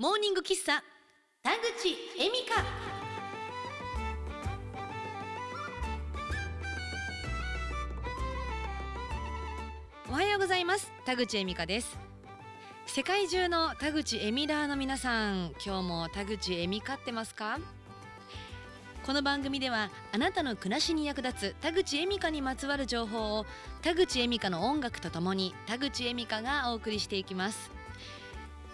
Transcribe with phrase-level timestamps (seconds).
[0.00, 0.80] モーニング喫茶
[1.42, 2.64] 田口恵美香。
[10.08, 11.98] おはようございます田口恵美香です。
[12.86, 17.58] 世界中の田口エミラーの皆さん今日も田口恵美香ってますか？
[19.04, 23.46] この番組ではあなたの暮らしに役立つ田口恵美香にまつわる情報を
[23.82, 27.76] 田口恵美香の音楽とともに田口恵美香がお送りしていきます。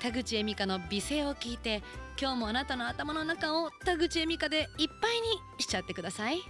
[0.05, 1.82] 田口恵美香の美声を聞いて
[2.20, 6.42] 今日もあなたの頭の中を田口恵美香でいっぱいにしちゃってください。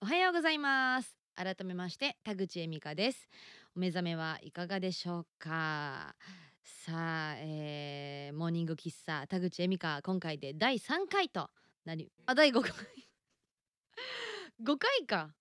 [0.00, 1.16] おはようございます。
[1.34, 3.28] 改めまして田口恵美香です。
[3.76, 6.14] お目覚めはいかがでしょうか？
[6.62, 11.50] さあ、えーモーニング喫茶田口恵美香今回で第3回と
[11.84, 12.70] なりあ第5回。
[14.62, 15.34] 5回か。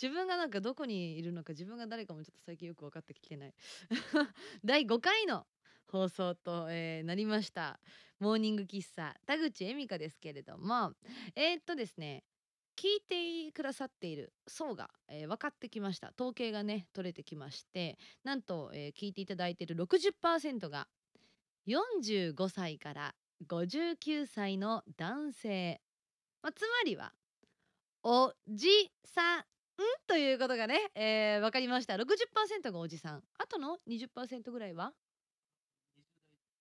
[0.00, 3.54] 自分がなんかどこにいるのか自分が誰かもちょっと最近よく分かってきてない。
[4.64, 5.46] 第5回の
[5.88, 7.80] 放送と、えーなりました。
[8.20, 10.94] モーニング喫茶田口恵美香ですけれども。
[11.34, 12.24] えーっとですね
[12.76, 16.12] 聞いてくださっている層が、えー分かってきました。
[16.16, 20.88] 統計がね取れてきましてなんと、えー聞いていただいている60%が
[21.66, 25.80] 45歳から59歳の男性、
[26.40, 27.14] まあ、つまりは
[28.04, 28.68] おじ
[29.04, 29.57] さん。
[30.06, 31.94] ということがね、えー、分かりました。
[31.94, 33.22] 60%がおじさん。
[33.38, 34.92] あとの20%ぐらいは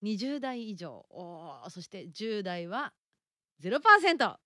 [0.04, 1.06] ？20代以上
[1.70, 2.94] そして10代は
[3.64, 4.40] ？0% っ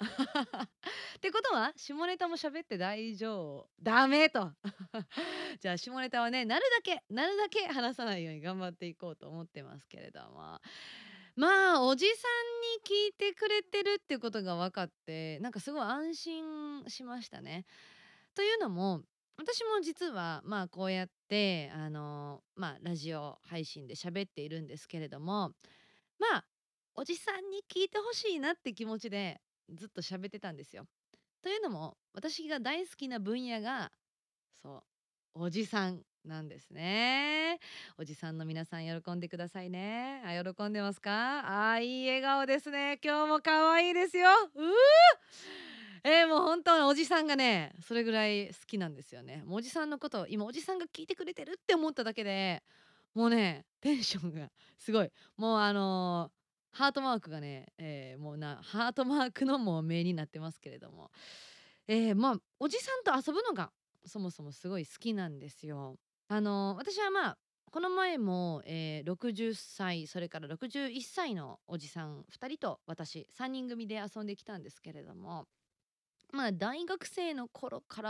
[1.19, 3.69] てことは下ネタも喋って大丈夫。
[3.81, 4.51] ダメと。
[5.59, 10.61] じゃあ下ネタはねなるだけなるだけ話さないように頑張っていこうと思ってますけれども。
[11.35, 17.65] まあおじさんに聞いてくれてるってことが分かってなんかすごい安心しましたね。
[18.35, 19.01] というのも
[19.37, 25.51] 私も実はまあこうやってあのまあラジオ配信で喋っているんですけれども
[26.19, 26.45] まあ
[26.95, 29.41] おじさんに聞いてほしいなって気持ちで
[29.73, 30.85] ずっと喋ってたんですよ。
[31.41, 33.91] というのも私が大好きな分野が
[34.61, 34.83] そ
[35.35, 37.59] うおじさんなんですね。
[37.97, 40.21] おじさんの皆さん喜んでくださいね。
[40.23, 41.71] あ喜んでますか？
[41.71, 42.99] あいい笑顔ですね。
[43.03, 44.27] 今日も可愛いですよ。
[44.53, 44.71] うー
[46.03, 49.43] えー、もう本当におじさんがねそれぐらい好きなんですよね。
[49.45, 52.63] もうおじさんのことを今おじさんが聞いてくれてるって思っただけで
[53.13, 56.41] もうね テンションがすごいもうあのー
[56.73, 61.11] ハートマークがね、えーもうなハートマークのもう目になってますけれども、
[61.85, 63.73] えーまあおじさんと遊ぶのが
[64.05, 65.97] そもそもすごい好きなんですよ。
[66.29, 67.37] あのー私はまあ
[67.71, 75.47] この前も、えー60歳それから61歳のおじさん2人と私3人組で遊んできたんですけれども
[76.31, 78.09] まあ大学生の頃から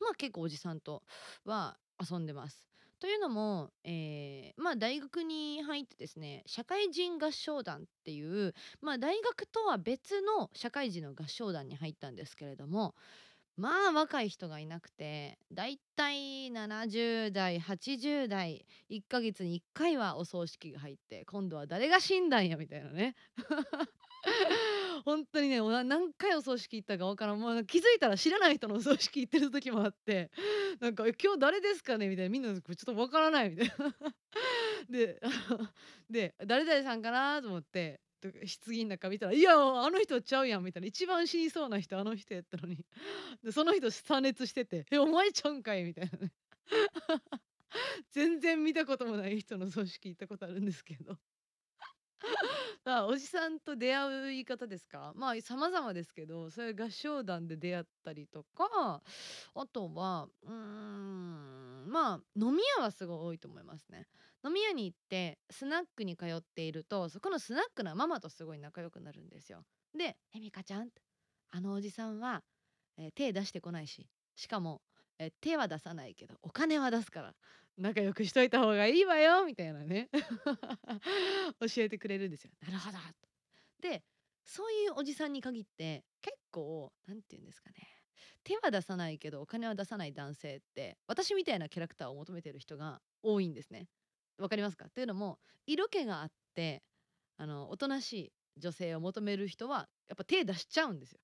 [0.00, 1.02] まあ結構おじさんと
[1.44, 1.76] は
[2.10, 2.64] 遊んでます。
[3.00, 12.94] というのも、えーまあ大学に入ってですね社会人合唱団っていう、まあ、大学とは別の社会人の合唱団に入ったんですけれども
[13.56, 23.16] まあ若い人がいなくてだいたい70代80代1ヶ月に1回はお葬式が入って今度は誰が死んだんやみたいなね
[25.04, 27.40] 本当にね何回お葬式行ったか分からん。
[27.40, 30.30] もう気づいたら知らない人のお葬式行ってる時もあって
[30.80, 32.28] なんか「今日誰ですかね?」みたいな。
[32.30, 33.94] みんなちょっと分からないみたいな。
[34.90, 35.20] で
[36.10, 37.40] で誰々さんかな？
[37.42, 38.40] と思ってと棺
[38.80, 40.88] の中見たら「いやあの人ちゃうやん」みたいな。
[40.88, 42.84] 一番死にそうな人あの人やったのに。
[43.42, 46.32] でその人参列してて「えお前ちゃうんかい」みたいなね。
[48.12, 51.16] 全然見たこともない人の葬式行ったことあるんですけど。
[52.84, 55.12] ま あおじさんと出会う言い方ですか？
[55.16, 59.02] まあ様々ですけどそういう合唱団で出会ったりとか
[59.54, 64.06] あとはうんまあ飲み屋はすごい多いと思いますね。
[64.44, 69.64] 飲み屋に行ってスナックに通っているとそこのスナックのママとすごい仲良くなるんですよ。
[69.96, 70.90] で「えみかちゃん
[71.50, 72.44] あのおじさんは、
[72.96, 74.82] えー手出してこないししかも、
[75.20, 77.36] え手は出さないけどお金は出すから
[77.76, 80.10] 仲良くしといた方がいいわよ」みたいなね
[81.60, 82.52] 教えてくれるんですよ。
[82.60, 82.98] なるほど
[83.80, 84.04] で
[84.44, 87.76] そういうおじさんに限って結構なんて言うんですかね
[88.44, 93.88] 手は出さないけどお金は出さない男性って私みたいなキャラクターを求めてる人が多いんですね。
[94.38, 94.88] わかりますか？
[94.90, 96.82] というのも色気があって
[97.36, 101.20] あのおとなしい女性を求める人はやっぱ手出しちゃうんですよ。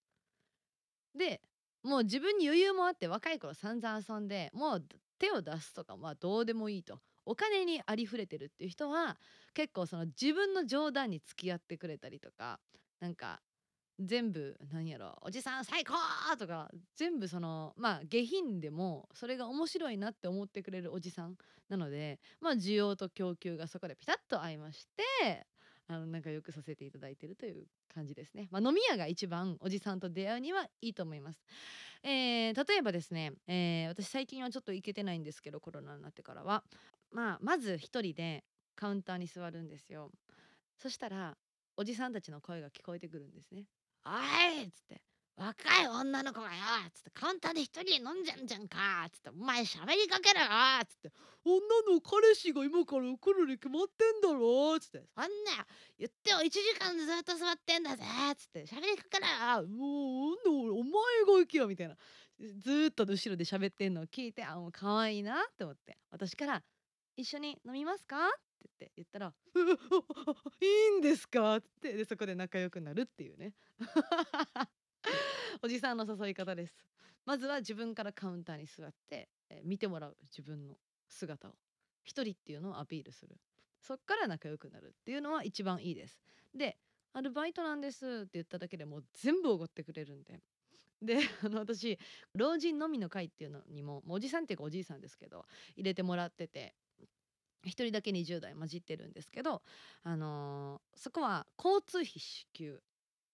[1.15, 1.41] で
[1.87, 4.85] もう自分に余裕もあって若い頃散々遊んでもう
[5.19, 9.17] 手を出すとかまあどうでもいいとお金にありふれてるっていう人は
[9.55, 12.61] 結構その自分の冗談に付き合ってくれたりとか
[13.01, 13.41] なんか
[13.99, 15.95] 全部なんやろ「おじさん最高!」
[16.39, 21.37] とか全部そのまあ下品でもそれが面白いなって思ってくれるおじさん
[21.69, 24.87] なのでまあ需要と供給がそこでピタッと合いまし
[25.21, 25.47] て
[25.89, 28.49] あの仲良くさせていただいてるという感じですね。
[28.51, 31.45] まあ、飲み屋が一番おじさんと出会うにはいいと思います。
[32.03, 36.65] えー、例えばですね、えー、私最近はちょっと行けてないんですけどコロナになってからは、
[37.11, 38.45] まあ、まず一人で
[38.75, 40.11] カウンターに座るんですよ。
[40.77, 41.37] そしたら
[41.77, 43.65] おじさんたちの声が聞こえてくるんですね。
[44.05, 45.03] あいっつって
[45.37, 46.53] 若い女の子がよ
[46.95, 50.47] つってカウンターで一人で飲んじゃんじゃんかつってお前喋りかけろよ
[50.89, 51.13] つって
[51.45, 51.61] 女
[51.93, 55.67] の彼氏が今から来るに決まってんだろつってそんな
[55.99, 56.39] 言ってよ。
[56.39, 58.03] 1時間ずっと座ってんだぜ
[58.37, 59.27] つって喋りかけろ
[59.63, 60.93] よもうお前
[61.27, 61.97] が行けよみたいな。
[62.59, 66.63] ずっと後ろで喋ってんのを聞いてあもう可愛いなって思って私から
[67.17, 68.17] 一緒に飲みますか？
[68.27, 68.31] っ
[68.79, 69.35] て言って言ったら
[70.61, 70.67] 「い
[70.97, 71.93] いんですか?」って。
[71.93, 73.53] でそこで仲良くなるっていうね。
[75.63, 76.85] おじさんの誘い方です。
[77.25, 81.55] まずは自分からカウンターに座って、えー見てもらう自分の姿を。
[82.05, 83.37] 一人っていうのをアピールする。
[83.81, 86.23] そっから仲良くなるっていうのは一番いいです。
[86.55, 86.79] で
[87.13, 90.43] アルバイトなんですって言っただけでもう全部おごってくれるんで。
[91.03, 91.99] で あの私
[92.35, 96.75] 老人のみの会っていうのにもおじさんっていうかおじいさんですけど入れてもらってて
[97.65, 99.63] 1人だけ20代混じってるんですけど、
[100.03, 102.83] あのーそこは交通費支給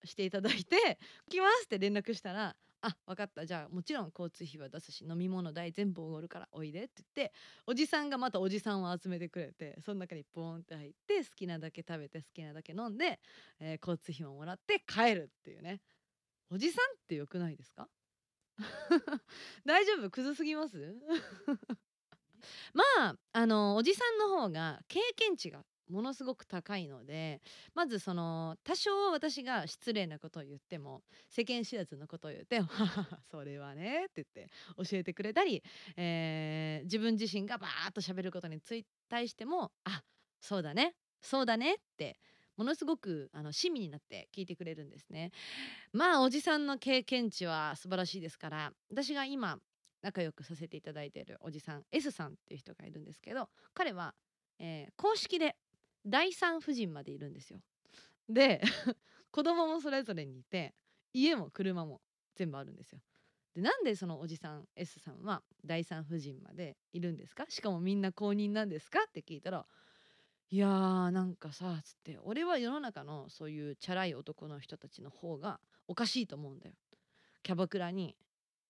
[0.04, 0.98] していただいて
[1.30, 3.46] 「来ます」って連絡したら「あ分かった。
[3.46, 7.34] じゃあもちろん交通費は出すし飲み物代全部おごるからおいで」って言って
[7.66, 13.20] おじさんがまたおじさんを集めてくれてその中にボーンって入って好きなだけ食べて好きなだけ飲んで、
[13.60, 15.80] えー交通費ももらって帰るっていうね。
[16.50, 17.88] おじさんってよくないですか？
[19.64, 20.10] 大丈夫？
[20.10, 20.94] クズすぎます？
[22.74, 27.40] まああのおじさんの方が経験値がものすごく高いので
[27.74, 32.60] まずその多少私が失礼なことを言っても世間知らずのことを言って
[33.30, 35.62] 「それはね」って言って教えてくれたり、
[35.96, 40.02] えー自分自身がバーッと喋ることについ対しても「あ
[40.40, 42.18] そうだねそうだね」って
[42.56, 45.30] ものすごくあの親身になって聞いてくれるんですね。
[45.92, 49.58] まあおじさんの経験値は素晴らしいですから私が今
[50.02, 54.14] 仲良くさせていただいているおじさん S さんっていう人がいるんですけど彼は、
[54.58, 55.56] えー公式で
[56.06, 57.60] 第三夫人までいるんですよ。
[58.28, 58.60] で
[59.30, 60.74] 子供もそれぞれにいて
[61.12, 62.00] 家も車も
[62.34, 63.00] 全部あるんですよ。
[63.54, 67.46] でなんでそのおじさん S さんは第三夫人までいるんですか？
[67.48, 69.04] しかもみんな公認なんですか？
[69.08, 69.66] って聞いたら
[70.50, 76.76] 「いやーなんかさ」つって「俺は世の中のそういうチャラい男の人たちの方がおかしいと思うんだよ」。
[77.42, 78.16] キャバクラに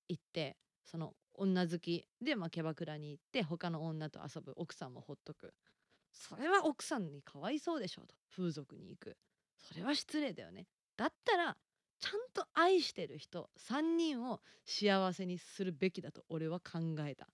[0.08, 5.55] 行ってその女好きで、まあ、キャバクラに行って他の女と遊ぶ奥さんもほっとく
[6.12, 9.17] それは奥さんにかわいそうでしょうと風俗に行く
[9.59, 10.67] それは失礼だよね
[10.97, 11.56] だったら
[11.99, 17.29] ちゃんと愛してる人3人を幸せにするべきだと俺は考えた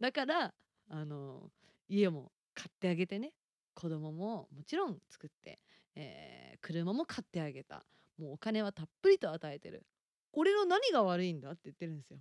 [0.00, 0.54] だから
[0.90, 1.50] あの
[1.88, 3.32] 家も買ってあげてね。
[3.74, 5.58] 子供ももちろん作って、
[5.96, 7.84] えー車も買ってあげた。
[8.16, 9.84] もうお金はたっぷりと与えてる
[10.32, 11.50] 俺の何が悪いんだ？
[11.50, 12.18] って言ってるんですよ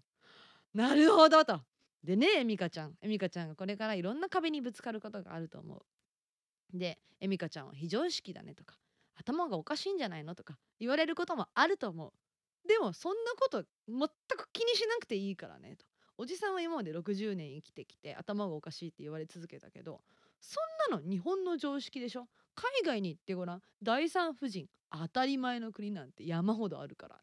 [0.74, 1.62] なるほどと。
[2.04, 6.78] でねエミカちゃんエミカちゃんがこれからいろんな壁にぶつかることがあると思う。
[6.78, 8.78] でエミカちゃんは非常識だねとか
[9.16, 12.68] 頭がおかしいんじゃないのとか言われることもあると思う。
[12.68, 14.00] でもそんなこと全
[14.38, 15.86] く気にしなくていいからねと。
[16.18, 20.02] おじさんは今まで60年生きてきて頭がおかしいって言われ続けたけど
[20.39, 27.20] そんなの日本の常識でしょ海外に行ってごらん第三夫人当たり前の国なんて山ほどあるから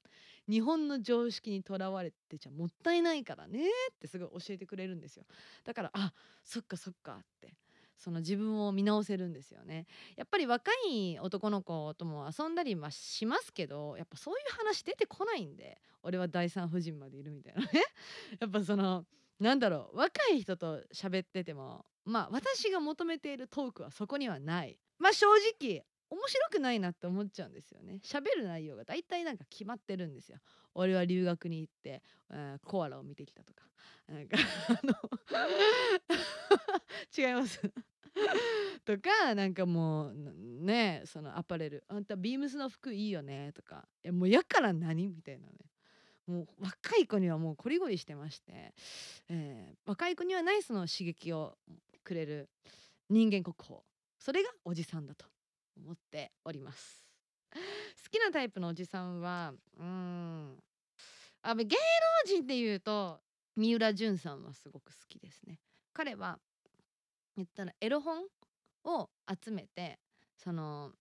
[0.50, 5.24] 日本の常識にとらわれてちゃもったいないからねってすごい教えてくれるんですよ。
[5.64, 7.54] だからあそっかそっかって
[7.96, 9.86] その自分を見直せるんですよね。
[10.16, 17.68] やっぱり若い男の子とも遊んだりはしますけどやっぱそういう話出てこないんで俺は第三夫人までいるみたいなね。
[18.40, 19.06] やっぱその
[19.38, 24.78] なんだろう若い人と喋っててもまあ私が求めているトークはそこにはない。
[24.98, 25.26] まあ正
[25.60, 28.00] 直面白くないなって思っちゃうんですよね。
[28.04, 30.38] 喋る内容が大体なんか決まってるんですよ。
[30.74, 33.64] 俺は留学に行って、えーコアラを見てきたとか。
[34.08, 34.36] なんか
[34.68, 34.94] あの
[37.16, 37.60] 違います。
[38.84, 45.08] とかなんかもうねそのアパレルあんたビームスの服いいよねとかいやもうやから何？
[45.08, 45.54] みたいなね。
[46.26, 48.74] もう若い子にはもうこりごりしてまして、
[49.28, 51.56] えー若い子にはないその刺激を
[52.04, 52.48] くれる
[53.08, 53.80] 人間国宝。
[54.18, 55.26] それがおじさんだと。
[55.80, 57.06] 思っております。
[57.52, 57.58] 好
[58.10, 60.62] きなタイプのおじさんはうーん。
[61.42, 61.70] あ芸能
[62.26, 63.20] 人でいうと
[63.56, 65.58] 三浦淳さんはすごく好きですね。
[65.92, 66.38] 彼は
[67.36, 68.24] 言ったらエロ本
[68.84, 69.98] を集めて
[70.36, 70.92] その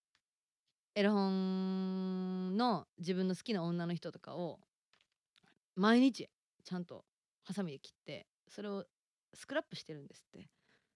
[0.95, 4.59] エロ本の自分の好きな女の人とかを
[5.75, 6.29] 毎日
[6.63, 7.05] ちゃんと
[7.43, 8.85] ハサミで切ってそれを
[9.33, 10.47] スクラップしてるんですって。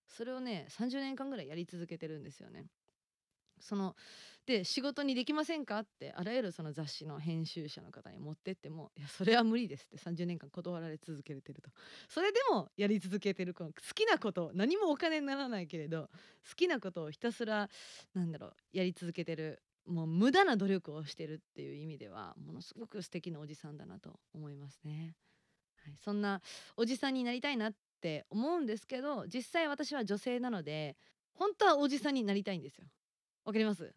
[0.07, 2.67] それをね30年間ぐらいやり続けてるんですよね。
[3.59, 3.95] その
[4.45, 5.79] で仕事にできませんか？
[5.79, 11.69] ってあらゆるその雑誌の編集者の方に持ってってもいやそれは無理ですって30年間断られ続けてると
[12.09, 16.09] それでもやり続けてるこの好きなこと何もお金にならないけれど
[16.49, 17.69] 好きなことをひたすら
[18.13, 25.15] なんだろうやり続けてるもう無駄な努力をしてるっていう意味ではものすごく素敵なおじさんだなと思いますね。
[25.83, 26.41] はい、そんな
[26.77, 30.95] おじさんになりたいなって思うんですけど実際私は女性なので
[31.33, 32.85] 本当はおじさんになりたいんですよ。
[33.45, 33.93] わかります？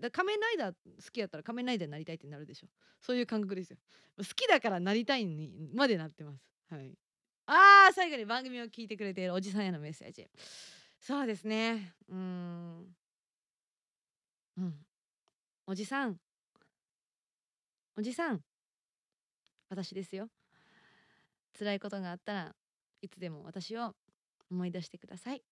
[0.00, 2.66] だ仮面ライダー好きやったら仮面ライダーになりたいってなるでしょ。
[3.00, 3.76] そういう感覚ですよ。
[4.18, 6.42] 好きだからなりたいにまでなってます。
[6.68, 6.92] はい。
[7.46, 10.26] あー最後に番組を聞いてくれているおじさんへのメッセージ。
[10.98, 11.94] そうですね。
[12.08, 12.96] うん。
[14.56, 14.74] うん。
[15.66, 16.18] おじさん。
[17.96, 18.40] おじさん。
[19.68, 20.28] 私ですよ。
[21.56, 22.56] 辛いことがあったら
[23.00, 23.94] いつでも私を
[24.50, 25.42] 思い出してください。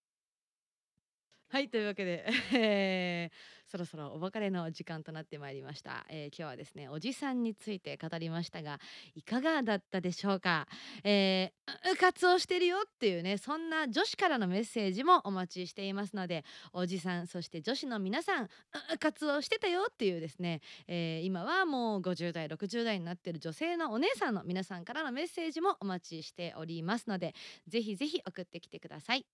[1.52, 2.24] はいというわけで、
[2.56, 8.80] えー、そろそろお別れの時間となってまいりました、えー、今日はですねおじさんについて語りましたが
[9.14, 10.66] いかがだったでしょうか、
[11.04, 18.48] えー、うかつをしてるよっていうねそんな女子からのメッセージもお待ちしていますのでおじさんそして女子の皆さん
[18.94, 27.34] うかつをしてたよっていうですね、えー、今はもう50代60代になってる女性のお姉さんの皆さんからのメッセージもお待ちしておりますので
[27.68, 29.26] ぜひぜひ送ってきてください。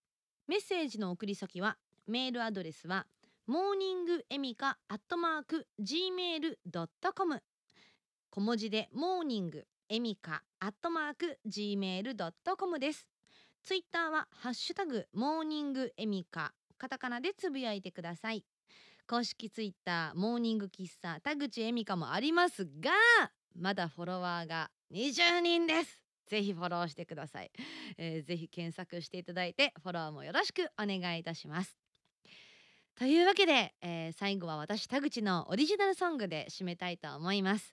[0.49, 1.77] メッセージの送り先は
[2.09, 3.07] メールアドレスは
[3.47, 7.43] モーニングエミカアットマーク gmail.com
[8.31, 13.07] 小文字でモーニングエミカアットマーク gmail.com です。
[13.63, 16.53] ツイッターはハッシュタグモーニングエミカ。
[16.79, 18.45] カタカナでつぶやいてください。
[19.07, 22.91] 公式ツイッターモーニング喫茶田口エミカもありますが
[23.59, 26.03] まだフォロワーが20人です。
[26.27, 27.51] ぜひフォローしてください、
[27.97, 31.88] えー、ぜひ検索していただいてフォローもよろしくお願いいたします。
[32.99, 37.73] というわけで、えー、最後は私田口のオリジナルソングで締めたいと思います。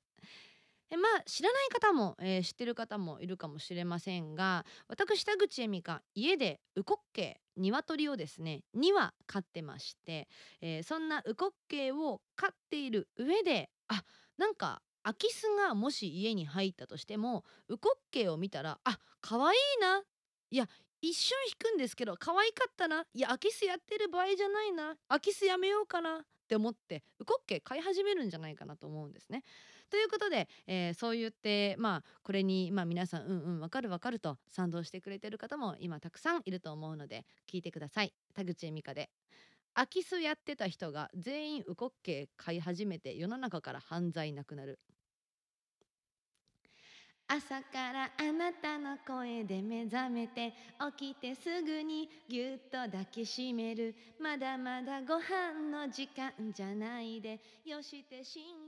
[0.91, 10.27] えまあ知らない方も、えー、知ってる方もいるかもしれませんが私田口恵美香家でウコッケイ鶏をですね2羽飼ってまして、
[10.61, 14.03] えー、そんなウコッケイを飼っている上であ
[14.37, 20.03] なんか空き巣がもし家に入ったとしてもウコッケイを見たらあ可愛いな
[20.51, 20.67] いや
[21.01, 23.05] 一瞬引くんですけど可愛かったな。
[23.13, 24.95] いや空き巣やってる場合じゃないな。
[25.07, 26.25] 空き巣やめようかな。
[26.45, 29.43] って思ってウコッケ買い始めるんじゃないかなと思うんですね。
[29.89, 38.13] ということで、えー、そう言ってまあこれに、まあ、皆さんうんうんわかるわかると賛同してくれてる方も今たくさんいると思うので聞いてください。
[38.33, 39.09] 田口恵美香で。
[39.73, 44.79] 空き巣やってた人が全員ウコッケ買い始めて世の中から犯罪なくなる。
[47.27, 50.53] 朝からあなたの声で目覚めて
[50.97, 53.95] 起きてすぐにぎゅっと抱きしめる。
[54.19, 57.39] まだまだご飯の時間じゃないで。
[57.65, 58.64] よして深夜